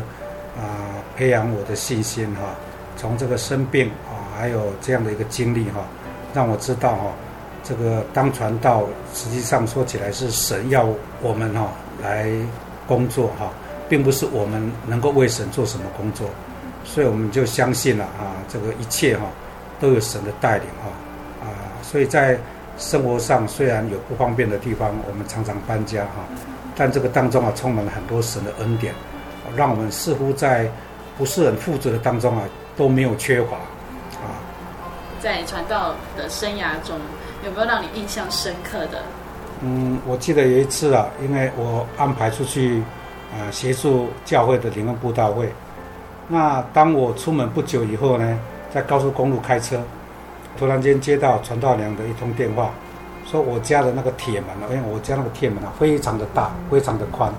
[0.58, 2.42] 啊、培养我的信心哈。
[2.98, 5.86] 从这个生病啊，还有这样的一个经历哈，
[6.34, 7.14] 让我知道哈，
[7.64, 10.88] 这个当传道实际上说起来是神要
[11.22, 11.70] 我们哈
[12.02, 12.30] 来
[12.88, 13.52] 工作哈，
[13.90, 16.30] 并不是我们能够为神做什么工作，
[16.86, 19.26] 所以我们就相信了啊，这个一切哈
[19.82, 21.52] 都有神的带领哈啊，
[21.84, 22.40] 所以在
[22.78, 26.24] 生活上虽然有不方便的地方，我们常常搬家哈，
[26.78, 28.94] 但这个当中啊充满了很多神的恩典，
[29.56, 30.70] 让我们似乎在
[31.18, 32.44] 不是很富足的当中啊。
[32.78, 33.56] 都没有缺乏，
[34.18, 34.36] 啊，
[35.22, 37.00] 在传道的生涯中，
[37.46, 39.02] 有没有让你印象深刻的？
[39.62, 42.84] 嗯，我记得有一次啊，因为我安排出去
[43.32, 45.50] 啊协助教会的灵恩布道会，
[46.28, 48.40] 那当我出门不久以后呢，
[48.74, 49.80] 在高速公路开车，
[50.58, 52.70] 突然间接到传道娘的一通电话，
[53.26, 57.32] 说我家的那个铁门啊，因为我家那个铁门啊非常的大，非常的宽，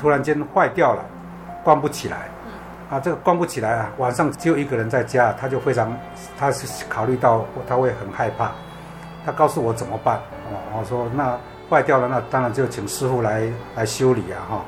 [0.00, 1.04] 突然间坏掉了，
[1.62, 2.28] 关不起来。
[2.88, 3.90] 啊，这个关不起来啊！
[3.98, 5.92] 晚上只有一个人在家，他就非常，
[6.38, 8.52] 他是考虑到他会很害怕，
[9.24, 10.18] 他告诉我怎么办？
[10.52, 11.36] 哦，我说那
[11.68, 13.42] 坏掉了，那当然就请师傅来
[13.74, 14.38] 来修理啊！
[14.48, 14.64] 哈，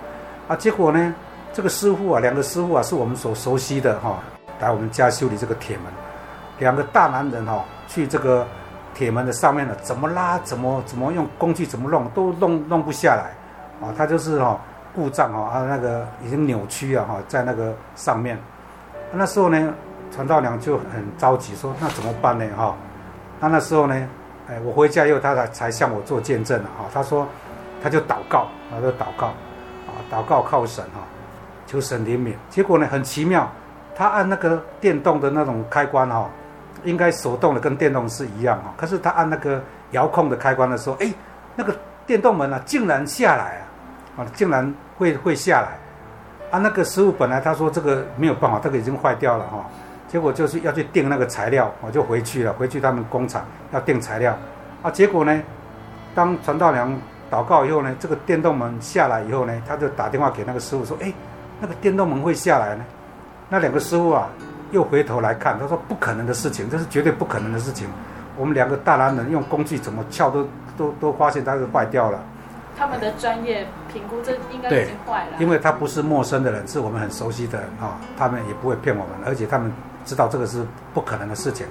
[0.49, 1.15] 啊，结果呢，
[1.53, 4.19] 这个师傅啊，两个师傅啊，是我们所熟悉的哈，
[4.61, 5.87] 来我们家修理这个铁门，
[6.59, 8.47] 两个大男人哈，去这个
[8.95, 14.59] 铁门的上面呢，怎么拉，怎么怎么用工具，怎么弄，都弄弄不下来，啊，他就是哈。
[14.95, 18.37] 故障哈，啊，那个已经扭曲啊哈，在那个上面。
[19.13, 19.73] 那时候呢，
[20.11, 22.45] 传道娘就很着急，说：“那怎么办呢？
[22.57, 22.75] 哈，
[23.39, 23.95] 那那时候呢，
[24.49, 26.87] 哎，我回家以后，他才才向我做见证了哈。
[26.93, 27.29] 他说，
[27.81, 31.01] 他就祷告，他就祷告，啊，祷告靠神哈，
[31.69, 32.35] 求神怜悯。
[32.51, 33.49] 结果呢，很奇妙，
[33.95, 36.29] 他按那个电动的那种开关哈，
[36.83, 41.13] 应该手动的跟电动是一样哈，可是他按那个遥控的开关的时候，哎，
[41.55, 43.61] 那个电动门啊竟然下来
[44.17, 45.79] 啊，啊竟然会会下来，
[46.51, 49.65] 啊那个师傅本来他说这个没有办法，这个已经坏掉了哈，
[50.09, 54.37] 结果就是要去订那个材料，我就回去了，回去他们工厂要订材料，
[54.83, 55.43] 啊结果呢，
[56.15, 56.97] 当传道娘
[57.31, 61.13] 祷告以后呢，这个电动门下来以后呢，他就打电话给那个师傅说，哎，
[61.61, 62.85] 那个电动门会下来呢？
[63.49, 64.29] 那两个师傅啊，
[64.71, 67.89] 又回头来看，他说不可能的事情，这是绝对不可能的事情。
[68.37, 70.47] 我们两个大男人用工具怎么撬都
[70.77, 72.23] 都都发现它是坏掉了。
[72.77, 75.33] 他们的专业评估，这应该已经坏了。
[75.41, 79.73] 因为他不是陌生的人，是我们很熟悉的啊，他们也不会骗我们，而且他们
[80.05, 81.67] 知道这个是不可能的事情。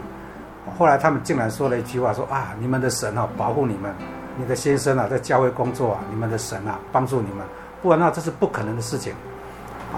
[0.78, 3.94] 后来他们竟然说了一句话，说啊，你们的神啊保护你们，
[4.36, 7.46] 你的先生啊在教会工作啊，你们的神啊帮助你们，
[7.82, 9.14] 不然的话这是不可能的事情。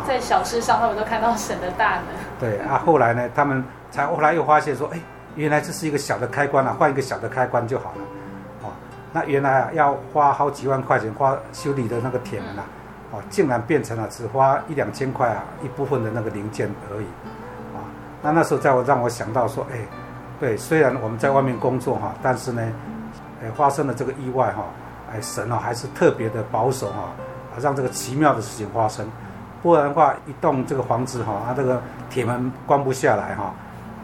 [0.08, 2.06] 在小事上，他们都看到神的大能。
[2.40, 5.00] 对啊，后来呢，他们才后来又发现说，哎，
[5.36, 7.98] 原来这是一个小的开关啊，换一个小的开关就好了。
[8.64, 8.72] 哦，
[9.12, 12.66] 那原来啊要花好几万块钱花修理的那个铁门啊，
[13.12, 17.06] 哦，竟然变成了只花一两千块啊，一部分的那个零件而已。
[17.76, 17.84] 啊，
[18.22, 19.78] 那那时候在我让我想到说，哎，
[20.40, 22.62] 对，虽然我们在外面工作哈，但是呢，
[23.44, 24.64] 哎，发生了这个意外哈，
[25.14, 27.12] 哎，神啊还是特别的保守哈，
[27.60, 29.06] 让这个奇妙的事情发生。
[29.62, 33.54] 不然的话，一栋这个房子哈，它这个铁门关不下来哈，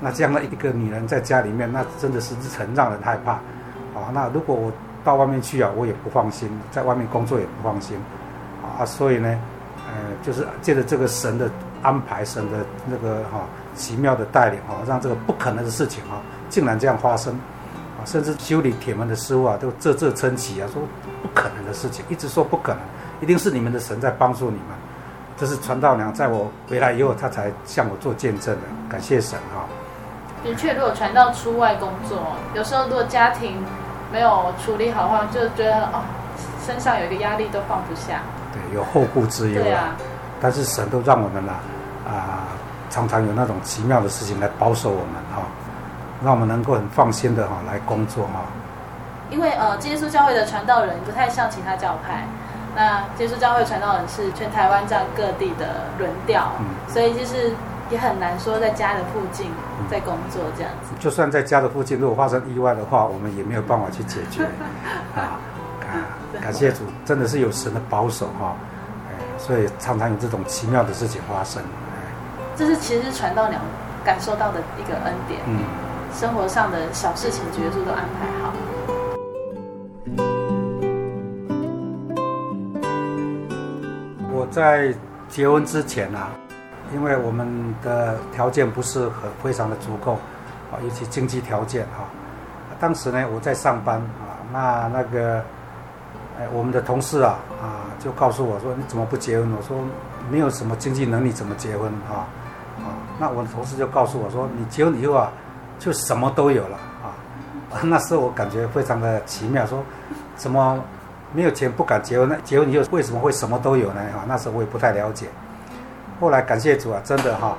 [0.02, 3.32] 那这样的一个女人在家里面，那真的是很让人害怕
[3.98, 4.12] 啊。
[4.14, 4.72] 那如果我
[5.04, 7.98] 到外面去啊，我也不放心，在外面工作也不放心
[8.62, 8.84] 啊。
[8.86, 9.40] 所以呢，
[9.88, 11.50] 呃，就是借着这个神的
[11.82, 13.40] 安排，神的那个哈
[13.76, 17.34] 奇妙的带领哈，让这个不可能的事情啊，竟然这样发生
[17.98, 18.04] 啊。
[18.04, 20.82] 甚至修理铁门的师傅啊，都啧啧称奇啊，说
[21.22, 22.82] 不可能的事情，一直说不可能，
[23.22, 24.76] 一定是你们的神在帮助你们。
[25.38, 28.62] 这是传道娘在我回来以后，她才向我做见证的。
[28.90, 29.66] 感谢神哈。
[30.44, 32.20] 的确，如果传道出外工作，
[32.54, 33.62] 有时候如果家庭
[34.14, 36.04] 没有处理好的话，就觉得哦，
[36.66, 38.22] 身上有一个压力都放不下。
[38.54, 39.62] 对，有后顾之忧。
[39.62, 39.96] 对啊。
[40.40, 41.54] 但是神都让我们呐，
[42.08, 42.46] 啊，
[42.90, 45.42] 常常有那种奇妙的事情来保守我们哈，
[46.24, 48.46] 让我们能够很放心的哈来工作哈。
[49.32, 52.26] 因为呃，基督教会的传道人不太像其他教派。
[52.76, 57.54] 那接触教会传道人是全台湾这样各地的轮调，嗯，所以就是
[57.90, 59.50] 也很难说在家的附近
[59.90, 60.94] 在工作这样子。
[61.00, 64.44] 就算在家的附近，如果发生意外的话，我们也没有办法去解决。
[65.16, 65.40] 啊，
[66.42, 68.56] 感谢主，真的是有神的保守哈，
[69.38, 71.64] 所以常常有这种奇妙的事情发生。
[72.58, 73.62] 这是其实传道娘
[74.04, 75.60] 感受到的一个恩典，嗯，
[76.14, 78.28] 生活上的小事情，角色都安排
[84.56, 84.94] 在
[85.28, 86.30] 结婚之前啊，
[86.94, 90.14] 因为我们的条件不是很非常的足够
[90.72, 92.06] 啊，尤其经济条件哈。
[92.80, 95.44] 当时呢，我在上班啊，那那个，
[96.40, 99.78] 哎，我们的同事啊啊，就告诉我说：“你怎么不结婚？”我说
[100.32, 102.24] ：“没有什么经济能力，怎么结婚啊？”
[102.80, 105.30] 啊，那我的同事就告诉我说：“你结婚以后啊，
[105.80, 107.12] 就什么都有了啊。
[107.84, 109.84] ”那时候我感觉非常的奇妙，说
[110.38, 110.80] 怎么？
[111.36, 114.02] 没有钱不敢结婚，那结婚以后为什么会什么都有呢？
[114.14, 115.28] 哈，那时候我也不太了解。
[116.18, 117.58] 后来感谢主啊，真的哈，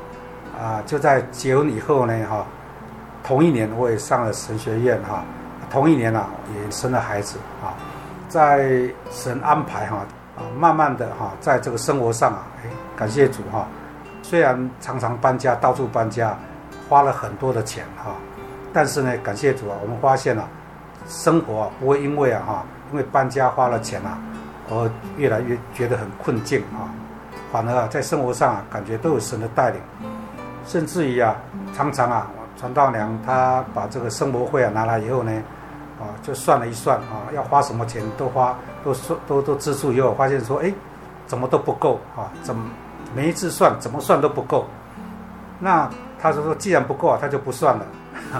[0.59, 2.47] 啊，就在结婚以后呢，哈，
[3.23, 5.23] 同一年我也上了神学院哈，
[5.71, 7.77] 同一年啊也生了孩子啊，
[8.31, 9.99] 在神安排哈，
[10.39, 12.47] 啊，慢慢的哈，在这个生活上啊，
[12.97, 13.69] 感谢主哈，
[14.23, 16.35] 虽然常常搬家，到处搬家，
[16.89, 18.15] 花了很多的钱哈，
[18.73, 20.49] 但是呢，感谢主啊，我们发现了
[21.07, 22.65] 生活啊不会因为啊哈。
[22.91, 24.19] 因为搬家花了钱啊，
[24.71, 26.91] 而越来越觉得很困境啊，
[27.53, 29.81] 反而啊在生活上啊感觉都有神的带领，
[30.67, 31.37] 甚至于啊
[31.75, 35.33] 常常啊传道娘她把这个生活费啊拿来以后呢，
[36.01, 40.73] 啊就算了一算啊要花什么钱都花都算都都支出以后发现说哎
[41.27, 42.65] 怎么都不够啊怎么
[43.15, 44.67] 每一次算怎么算都不够，
[45.59, 45.89] 那
[46.21, 47.87] 他就说既然不够啊他就不算了，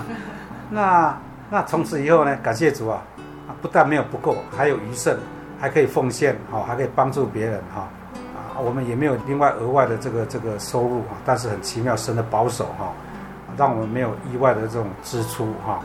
[0.71, 1.17] 那
[1.51, 3.03] 那从此以后呢感谢主啊。
[3.63, 5.17] 不但没有不够，还有余剩，
[5.61, 7.89] 还可以奉献，哈，还可以帮助别人，哈，
[8.37, 12.93] 啊，我们也没有另外额外的这个这个收入，啊，但是很奇妙，神的保守，哈，
[13.57, 15.81] 让我们没有意外的这种支出，哈，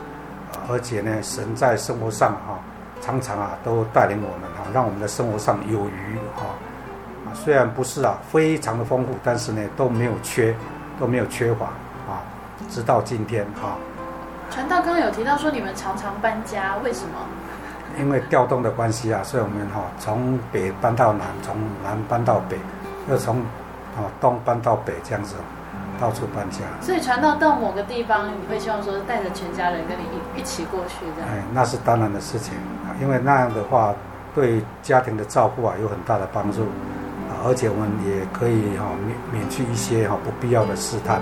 [0.68, 2.58] 而且呢，神在生活上，哈，
[3.00, 6.44] 常常啊都带领我们，哈，让我们的生活上有余，哈，
[7.34, 10.54] 虽然不是啊非常的丰富，但是呢都没有缺，
[11.00, 11.66] 都没有缺乏，
[12.06, 12.20] 啊，
[12.68, 13.76] 直到今天，哈。
[14.50, 17.14] 传道刚刚有提到说你们常常搬家，为什么？
[17.98, 22.58] 因为调动的关系啊，所以我们哈从北搬到南，从南搬到北，
[23.10, 23.40] 又从
[23.96, 25.34] 啊东搬到北这样子。
[26.00, 26.58] 到处搬家。
[26.80, 31.30] 所以传到到某个地方，你会希望说带着全家人跟你一一起过去这样？
[31.30, 32.54] 哎，那是当然的事情，
[33.00, 33.94] 因为那样的话
[34.34, 36.62] 对家庭的照顾啊有很大的帮助，
[37.30, 41.20] 啊，而且我们也可以哈免免去一些哈不必要的试探。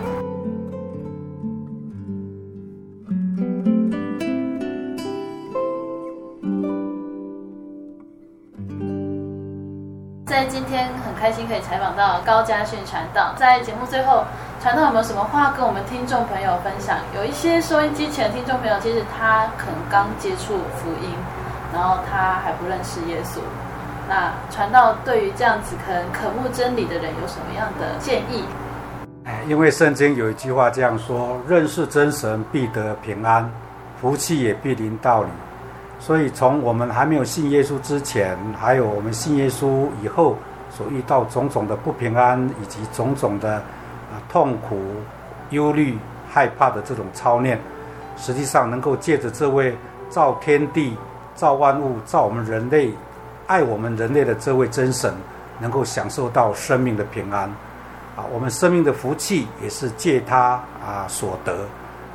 [10.51, 14.25] 今天很开心可以采访到高嘉训传道，在节目最后，
[14.61, 16.99] 传道有没有什么话跟我们听众朋友分享？
[17.15, 21.15] 有一些收音机前的听众朋友，其实他可能刚接触福音，
[21.73, 23.39] 然后他还不认识耶稣。
[24.09, 28.45] 那传道对于这样子可能渴慕真理的人有什么样的建议？
[29.47, 33.49] 因为圣经有一句话这样说：认识真神必得平安，
[34.01, 35.31] 福气也必临到你。
[36.01, 40.35] 所以，从我们还没有信耶稣之前，还有我们信耶稣以后
[40.71, 44.81] 所遇到种种的不平安，以及种种的啊痛苦、
[45.51, 47.61] 忧虑、害怕的这种操练，
[48.17, 49.77] 实际上能够借着这位
[50.09, 50.97] 造天地、
[51.35, 52.91] 造万物、造我们人类、
[53.47, 55.15] 爱我们人类的这位真神，
[55.61, 57.43] 能够享受到生命的平安。
[58.17, 61.55] 啊，我们生命的福气也是借他啊所得，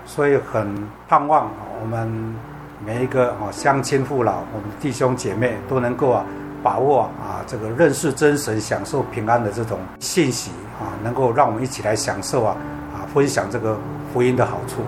[0.08, 0.76] 所以很
[1.08, 2.55] 盼望我们。
[2.84, 6.26] 每一个啊乡亲父老，我们的弟兄姐妹都能够啊
[6.64, 12.58] 把握啊这个认识真神、享受平安的这种信息啊，能够让我们一起来享受啊
[12.94, 13.78] 啊分享这个
[14.12, 14.82] 福音的好处。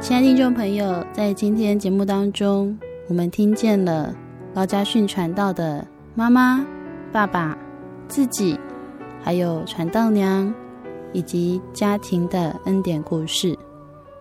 [0.00, 4.14] 亲爱的听众朋友，在今天节目当中，我们听见了。
[4.56, 6.64] 高家训传道的妈妈、
[7.12, 7.54] 爸爸、
[8.08, 8.58] 自己，
[9.22, 10.50] 还有传道娘，
[11.12, 13.54] 以及家庭的恩典故事，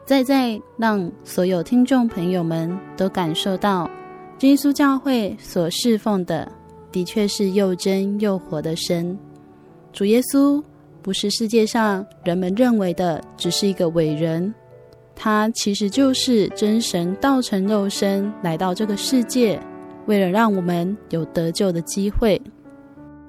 [0.05, 3.89] 再再让所有听众朋友们都感受到，
[4.41, 6.51] 耶稣教会所侍奉的，
[6.91, 9.17] 的确是又真又活的神。
[9.93, 10.61] 主耶稣
[11.01, 14.53] 不是世界上人们认为的只是一个伟人，
[15.15, 19.57] 他其实就是真神道成肉身来到这个世界。
[20.05, 22.41] 为了让我们有得救的机会，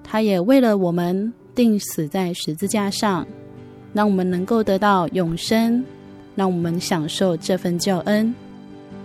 [0.02, 3.26] 他也为了我们定死在十字架上，
[3.92, 5.82] 让我们能够得到永生，
[6.34, 8.34] 让我们享受这份救恩。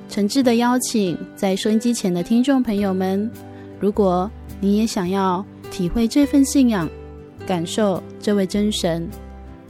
[0.09, 3.31] 诚挚的邀请，在收音机前的听众朋友们，
[3.79, 6.89] 如果你也想要体会这份信仰，
[7.47, 9.07] 感受这位真神，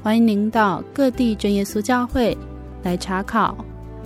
[0.02, 2.36] 欢迎您到各地真耶稣教会
[2.82, 3.56] 来查考、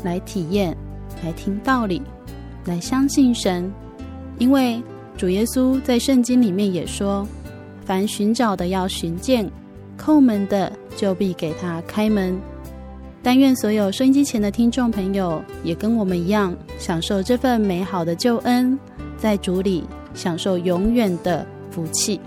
[0.03, 0.75] 来体验、
[1.23, 2.01] 来听道理、
[2.65, 3.71] 来相信神。
[4.37, 4.81] 因为
[5.17, 7.27] 主耶稣在圣经里面也说
[7.85, 9.49] ：“凡寻找的要寻见，
[9.97, 12.37] 叩门的就必给他开门。”
[13.23, 18.77] 但愿所有收音机前的听众朋友也跟我们一样，享受这份美好的救恩，
[19.17, 19.83] 在主里
[20.13, 22.19] 享受永远的福气。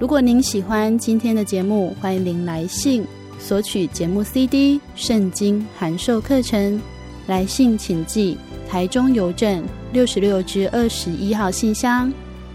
[0.00, 3.06] 如果您喜欢今天的节目，欢迎您来信
[3.38, 6.80] 索取节目 CD、圣经函授课程。
[7.26, 8.36] 来信请寄
[8.70, 12.10] 台中邮政六十六支二十一号信箱，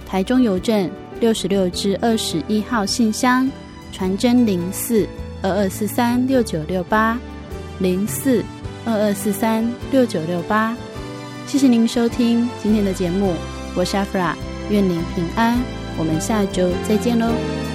[0.07, 0.89] 台中邮政
[1.19, 3.51] 六十六支二十一号信箱，
[3.91, 5.05] 传真零四
[5.41, 7.19] 二二四三六九六八
[7.79, 8.41] 零四
[8.85, 10.73] 二二四三六九六八。
[11.45, 13.33] 谢谢您收听今天的节目，
[13.75, 14.37] 我是阿弗拉，
[14.69, 15.59] 愿您平安，
[15.97, 17.74] 我们下周再见喽。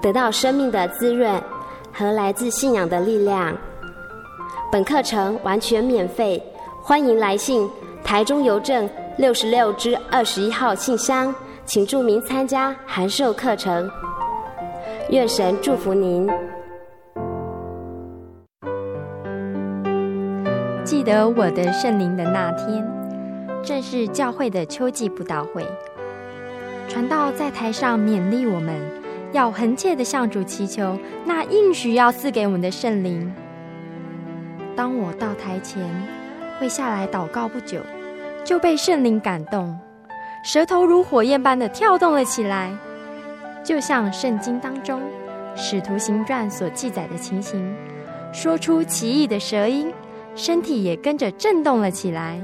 [0.00, 1.40] 得到生命的滋润
[1.92, 3.56] 和来自信仰的力量。
[4.70, 6.42] 本课程完全免费，
[6.82, 7.68] 欢迎来信
[8.04, 11.34] 台中邮政六十六支二十一号信箱，
[11.64, 13.90] 请注明参加函授课程。
[15.10, 16.28] 愿神祝福您。
[20.84, 22.86] 记得我的圣灵的那天，
[23.62, 25.66] 正是教会的秋季布道会，
[26.88, 28.74] 传道在台上勉励我们，
[29.32, 33.32] 要恒切的向主祈求那应许要赐给我们的圣灵。
[34.74, 35.82] 当我到台前，
[36.58, 37.80] 会下来祷告不久，
[38.44, 39.78] 就被圣灵感动，
[40.44, 42.70] 舌头如火焰般的跳动了起来，
[43.64, 45.00] 就像圣经当中
[45.56, 47.74] 《使徒行传》所记载的情形，
[48.32, 49.92] 说出奇异的舌音，
[50.34, 52.40] 身体也跟着震动了起来。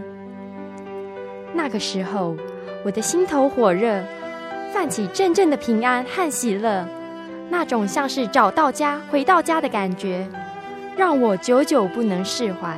[1.54, 2.36] 那个时候，
[2.84, 4.02] 我的心头火热，
[4.74, 6.84] 泛起阵阵的平安和喜乐，
[7.48, 10.28] 那种像是找到家、回到家的感觉。
[10.96, 12.76] 让我久久不能释怀。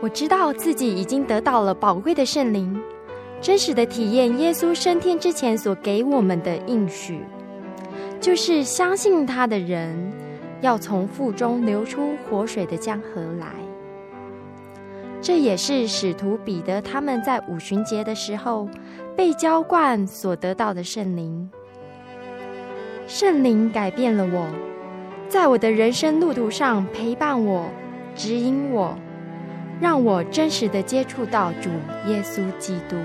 [0.00, 2.82] 我知道自己已经得到了宝贵的圣灵，
[3.42, 7.20] 真实的体验耶稣升天之前所给我们的应许，
[8.18, 10.10] 就是相信他的人
[10.62, 13.48] 要从腹中流出活水的江河来。
[15.20, 18.68] 这也是使徒彼得他们在五旬节的时候
[19.16, 21.50] 被浇灌所得到的圣灵。
[23.06, 24.46] 圣灵改变了我。
[25.28, 27.68] 在我的人生路途上陪伴我、
[28.14, 28.96] 指引我，
[29.78, 31.68] 让我真实的接触到主
[32.06, 32.96] 耶稣基督。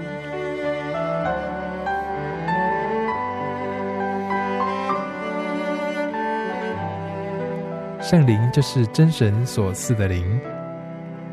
[8.01, 10.39] 圣灵就是真神所赐的灵。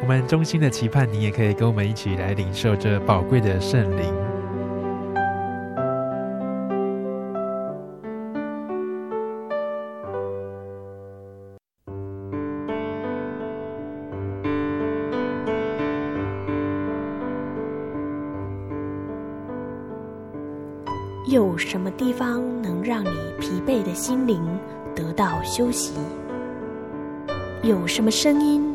[0.00, 4.14] 我们衷心的期盼，你也可以跟我们一起来领受这宝贵的圣灵。
[21.26, 24.42] 有什么地方能让你疲惫的心灵
[24.94, 25.92] 得到休息？
[27.62, 28.74] 有什么声音